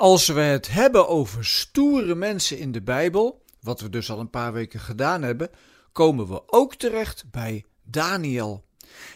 Als 0.00 0.26
we 0.26 0.40
het 0.40 0.70
hebben 0.70 1.08
over 1.08 1.44
stoere 1.44 2.14
mensen 2.14 2.58
in 2.58 2.72
de 2.72 2.82
Bijbel, 2.82 3.44
wat 3.60 3.80
we 3.80 3.88
dus 3.88 4.10
al 4.10 4.18
een 4.18 4.30
paar 4.30 4.52
weken 4.52 4.80
gedaan 4.80 5.22
hebben, 5.22 5.50
komen 5.92 6.28
we 6.28 6.42
ook 6.46 6.74
terecht 6.74 7.24
bij 7.30 7.64
Daniel. 7.82 8.64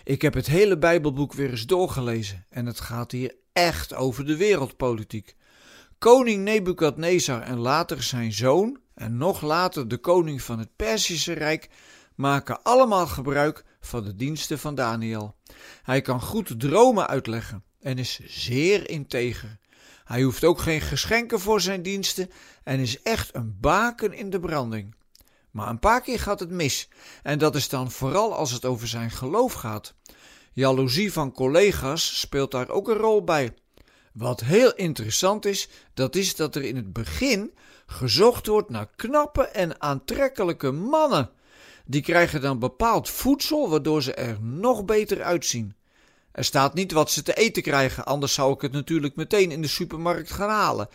Ik 0.05 0.23
heb 0.23 0.35
het 0.35 0.47
hele 0.47 0.79
Bijbelboek 0.79 1.33
weer 1.33 1.51
eens 1.51 1.67
doorgelezen 1.67 2.47
en 2.51 2.67
het 2.67 2.81
gaat 2.81 3.11
hier 3.13 3.35
echt 3.53 3.95
over 3.95 4.27
de 4.27 4.37
wereldpolitiek. 4.37 5.37
Koning 5.99 6.45
Nebukadnezar 6.45 7.41
en 7.41 7.59
later 7.59 8.03
zijn 8.03 8.33
zoon 8.33 8.79
en 8.95 9.17
nog 9.17 9.41
later 9.41 9.89
de 9.89 9.99
koning 9.99 10.43
van 10.43 10.59
het 10.59 10.77
Perzische 10.77 11.33
Rijk 11.33 11.69
maken 12.15 12.63
allemaal 12.63 13.07
gebruik 13.07 13.65
van 13.81 14.05
de 14.05 14.15
diensten 14.15 14.59
van 14.59 14.75
Daniel. 14.75 15.35
Hij 15.83 16.01
kan 16.01 16.21
goed 16.21 16.61
dromen 16.61 17.07
uitleggen 17.07 17.65
en 17.81 17.99
is 17.99 18.21
zeer 18.25 18.91
integer. 18.91 19.59
Hij 20.05 20.23
hoeft 20.23 20.45
ook 20.45 20.59
geen 20.59 20.81
geschenken 20.81 21.41
voor 21.41 21.61
zijn 21.61 21.83
diensten 21.83 22.31
en 22.63 22.79
is 22.79 23.03
echt 23.03 23.35
een 23.35 23.57
baken 23.61 24.13
in 24.13 24.31
de 24.31 24.41
branding. 24.41 24.95
Maar 25.51 25.69
een 25.69 25.79
paar 25.79 26.01
keer 26.01 26.21
gaat 26.21 26.41
het 26.41 26.51
mis 26.51 26.89
en 27.23 27.39
dat 27.39 27.55
is 27.55 27.69
dan 27.69 27.91
vooral 27.91 28.35
als 28.35 28.51
het 28.51 28.65
over 28.65 28.89
zijn 28.89 29.11
geloof 29.11 29.53
gaat. 29.53 29.95
Jaloezie 30.53 31.13
van 31.13 31.33
collega's 31.33 32.21
speelt 32.21 32.51
daar 32.51 32.69
ook 32.69 32.89
een 32.89 32.97
rol 32.97 33.25
bij. 33.25 33.55
Wat 34.13 34.41
heel 34.41 34.75
interessant 34.75 35.45
is, 35.45 35.69
dat 35.95 36.17
is 36.17 36.37
dat 36.37 36.55
er 36.55 36.63
in 36.63 36.77
het 36.77 36.93
begin 36.93 37.55
gezocht 37.87 38.47
wordt 38.47 38.71
naar 38.71 38.91
knappe 38.97 39.43
en 39.43 39.81
aantrekkelijke 39.81 40.71
mannen. 40.71 41.31
Die 41.87 42.03
krijgen 42.03 42.41
dan 42.41 42.59
bepaald 42.59 43.09
voedsel 43.09 43.71
waardoor 43.71 44.03
ze 44.03 44.15
er 44.15 44.39
nog 44.41 44.85
beter 44.85 45.23
uitzien. 45.23 45.75
Er 46.35 46.45
staat 46.45 46.75
niet 46.75 46.93
wat 46.93 47.11
ze 47.11 47.23
te 47.23 47.35
eten 47.35 47.63
krijgen, 47.63 48.05
anders 48.05 48.35
zou 48.35 48.55
ik 48.55 48.61
het 48.61 48.73
natuurlijk 48.73 49.17
meteen 49.17 49.51
in 49.51 49.63
de 49.63 49.69
supermarkt 49.69 50.31
gaan 50.31 50.49
halen. 50.49 50.89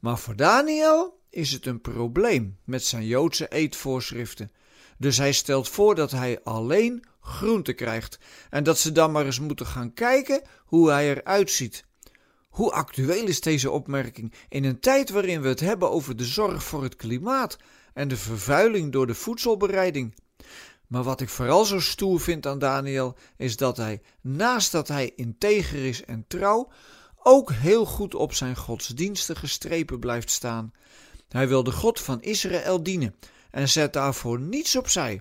Maar 0.00 0.18
voor 0.18 0.36
Daniel 0.36 1.20
is 1.30 1.52
het 1.52 1.66
een 1.66 1.80
probleem 1.80 2.58
met 2.64 2.84
zijn 2.84 3.06
Joodse 3.06 3.48
eetvoorschriften. 3.48 4.52
Dus 4.98 5.18
hij 5.18 5.32
stelt 5.32 5.68
voor 5.68 5.94
dat 5.94 6.10
hij 6.10 6.40
alleen 6.42 7.04
groente 7.20 7.72
krijgt 7.72 8.18
en 8.50 8.64
dat 8.64 8.78
ze 8.78 8.92
dan 8.92 9.12
maar 9.12 9.24
eens 9.24 9.40
moeten 9.40 9.66
gaan 9.66 9.94
kijken 9.94 10.42
hoe 10.64 10.90
hij 10.90 11.08
eruit 11.10 11.50
ziet. 11.50 11.84
Hoe 12.48 12.72
actueel 12.72 13.26
is 13.26 13.40
deze 13.40 13.70
opmerking 13.70 14.34
in 14.48 14.64
een 14.64 14.80
tijd 14.80 15.10
waarin 15.10 15.40
we 15.40 15.48
het 15.48 15.60
hebben 15.60 15.90
over 15.90 16.16
de 16.16 16.24
zorg 16.24 16.64
voor 16.64 16.82
het 16.82 16.96
klimaat 16.96 17.58
en 17.94 18.08
de 18.08 18.16
vervuiling 18.16 18.92
door 18.92 19.06
de 19.06 19.14
voedselbereiding? 19.14 20.14
Maar 20.88 21.02
wat 21.02 21.20
ik 21.20 21.28
vooral 21.28 21.64
zo 21.64 21.80
stoer 21.80 22.20
vind 22.20 22.46
aan 22.46 22.58
Daniel 22.58 23.16
is 23.36 23.56
dat 23.56 23.76
hij, 23.76 24.00
naast 24.20 24.72
dat 24.72 24.88
hij 24.88 25.12
integer 25.16 25.84
is 25.84 26.04
en 26.04 26.24
trouw, 26.28 26.70
ook 27.22 27.52
heel 27.52 27.84
goed 27.84 28.14
op 28.14 28.32
zijn 28.32 28.56
godsdienstige 28.56 29.46
strepen 29.46 29.98
blijft 29.98 30.30
staan. 30.30 30.72
Hij 31.28 31.48
wil 31.48 31.62
de 31.62 31.72
God 31.72 32.00
van 32.00 32.22
Israël 32.22 32.82
dienen 32.82 33.14
en 33.50 33.68
zet 33.68 33.92
daarvoor 33.92 34.40
niets 34.40 34.76
opzij. 34.76 35.20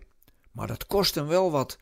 Maar 0.52 0.68
dat 0.68 0.88
kost 0.88 1.16
hem 1.16 1.28
wel 1.28 1.52
wat. 1.52 1.78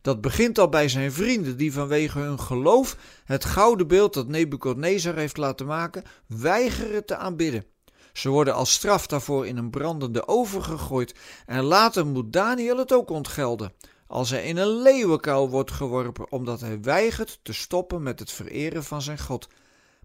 Dat 0.00 0.20
begint 0.20 0.58
al 0.58 0.68
bij 0.68 0.88
zijn 0.88 1.12
vrienden, 1.12 1.56
die 1.56 1.72
vanwege 1.72 2.18
hun 2.18 2.40
geloof 2.40 2.96
het 3.24 3.44
gouden 3.44 3.86
beeld 3.86 4.14
dat 4.14 4.28
Nebukadnezar 4.28 5.14
heeft 5.14 5.36
laten 5.36 5.66
maken, 5.66 6.04
weigeren 6.26 7.04
te 7.06 7.16
aanbidden. 7.16 7.64
Ze 8.12 8.28
worden 8.28 8.54
als 8.54 8.72
straf 8.72 9.06
daarvoor 9.06 9.46
in 9.46 9.56
een 9.56 9.70
brandende 9.70 10.28
oven 10.28 10.64
gegooid 10.64 11.14
en 11.46 11.62
later 11.62 12.06
moet 12.06 12.32
Daniel 12.32 12.76
het 12.76 12.92
ook 12.92 13.10
ontgelden 13.10 13.72
als 14.10 14.30
hij 14.30 14.44
in 14.44 14.56
een 14.56 14.82
leeuwenkuil 14.82 15.48
wordt 15.48 15.70
geworpen 15.70 16.32
omdat 16.32 16.60
hij 16.60 16.80
weigert 16.80 17.40
te 17.42 17.52
stoppen 17.52 18.02
met 18.02 18.18
het 18.18 18.32
vereren 18.32 18.84
van 18.84 19.02
zijn 19.02 19.18
God. 19.18 19.48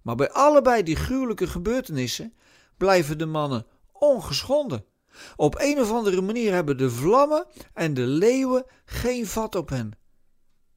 Maar 0.02 0.16
bij 0.16 0.32
allebei 0.32 0.84
die 0.84 0.96
gruwelijke 0.96 1.48
gebeurtenissen 1.48 2.34
blijven 2.78 3.18
de 3.18 3.26
mannen 3.26 3.66
ongeschonden. 3.92 4.86
Op 5.36 5.56
een 5.60 5.80
of 5.80 5.92
andere 5.92 6.22
manier 6.22 6.54
hebben 6.54 6.78
de 6.78 6.90
vlammen 6.90 7.46
en 7.74 7.94
de 7.94 8.06
leeuwen 8.06 8.66
geen 8.86 9.28
vat 9.28 9.56
op 9.56 9.70
hen. 9.70 9.92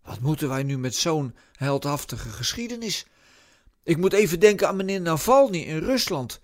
Wat 0.02 0.20
moeten 0.20 0.48
wij 0.48 0.62
nu 0.62 0.78
met 0.78 0.94
zo'n 0.94 1.34
heldhaftige 1.52 2.28
geschiedenis? 2.28 3.06
Ik 3.82 3.96
moet 3.96 4.12
even 4.12 4.40
denken 4.40 4.68
aan 4.68 4.76
meneer 4.76 5.00
Navalny 5.00 5.58
in 5.58 5.78
Rusland, 5.78 6.40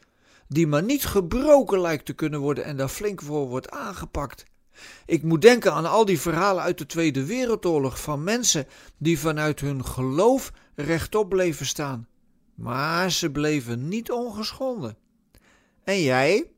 die 0.49 0.67
maar 0.67 0.83
niet 0.83 1.05
gebroken 1.05 1.81
lijkt 1.81 2.07
te 2.07 2.13
kunnen 2.13 2.41
worden 2.41 2.65
en 2.65 2.77
daar 2.77 2.89
flink 2.89 3.23
voor 3.23 3.49
wordt 3.49 3.71
aangepakt. 3.71 4.45
Ik 5.07 5.23
moet 5.23 5.43
denken 5.43 5.73
aan 5.73 5.87
al 5.87 6.05
die 6.05 6.21
verhalen 6.21 6.63
uit 6.63 6.79
de 6.79 6.87
Tweede 6.87 7.25
Wereldoorlog 7.25 8.01
van 8.01 8.25
mensen 8.25 8.67
die 8.99 9.19
vanuit 9.19 9.61
hun 9.61 9.85
geloof 9.85 10.53
rechtop 10.75 11.29
bleven 11.29 11.67
staan. 11.67 12.09
Maar 12.55 13.11
ze 13.11 13.31
bleven 13.31 13.89
niet 13.89 14.11
ongeschonden. 14.11 14.97
En 15.85 16.03
jij? 16.03 16.51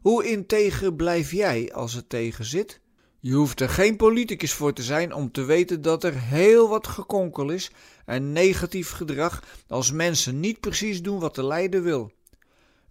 Hoe 0.00 0.24
integer 0.26 0.94
blijf 0.94 1.32
jij 1.32 1.72
als 1.72 1.92
het 1.94 2.08
tegen 2.08 2.44
zit? 2.44 2.80
Je 3.20 3.32
hoeft 3.32 3.60
er 3.60 3.68
geen 3.68 3.96
politicus 3.96 4.52
voor 4.52 4.72
te 4.72 4.82
zijn 4.82 5.14
om 5.14 5.30
te 5.30 5.44
weten 5.44 5.82
dat 5.82 6.04
er 6.04 6.20
heel 6.20 6.68
wat 6.68 6.86
gekonkel 6.86 7.50
is 7.50 7.70
en 8.04 8.32
negatief 8.32 8.90
gedrag 8.90 9.42
als 9.68 9.92
mensen 9.92 10.40
niet 10.40 10.60
precies 10.60 11.02
doen 11.02 11.18
wat 11.18 11.34
de 11.34 11.44
leider 11.44 11.82
wil. 11.82 12.12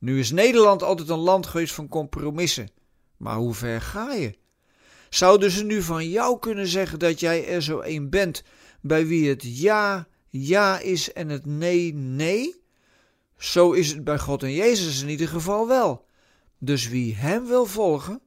Nu 0.01 0.19
is 0.19 0.31
Nederland 0.31 0.83
altijd 0.83 1.09
een 1.09 1.17
land 1.17 1.45
geweest 1.45 1.73
van 1.73 1.87
compromissen. 1.87 2.71
Maar 3.17 3.35
hoe 3.35 3.53
ver 3.53 3.81
ga 3.81 4.13
je? 4.13 4.37
Zouden 5.09 5.51
ze 5.51 5.63
nu 5.63 5.81
van 5.81 6.09
jou 6.09 6.39
kunnen 6.39 6.67
zeggen 6.67 6.99
dat 6.99 7.19
jij 7.19 7.47
er 7.47 7.61
zo 7.61 7.81
een 7.81 8.09
bent 8.09 8.43
bij 8.81 9.07
wie 9.07 9.29
het 9.29 9.59
ja, 9.59 10.07
ja 10.29 10.79
is 10.79 11.13
en 11.13 11.29
het 11.29 11.45
nee, 11.45 11.93
nee? 11.93 12.61
Zo 13.37 13.71
is 13.71 13.89
het 13.89 14.03
bij 14.03 14.19
God 14.19 14.43
en 14.43 14.53
Jezus 14.53 15.01
in 15.01 15.09
ieder 15.09 15.27
geval 15.27 15.67
wel. 15.67 16.05
Dus 16.57 16.87
wie 16.87 17.15
Hem 17.15 17.45
wil 17.45 17.65
volgen, 17.65 18.21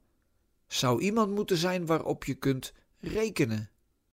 zou 0.67 1.01
iemand 1.01 1.35
moeten 1.35 1.57
zijn 1.57 1.87
waarop 1.87 2.25
je 2.25 2.35
kunt 2.35 2.73
rekenen. 3.01 3.71